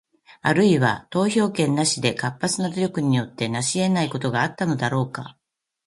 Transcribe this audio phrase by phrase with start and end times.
[0.41, 5.37] あるいは、投票権なしでの活発な努力によって成し得ないことがあったのだろうか？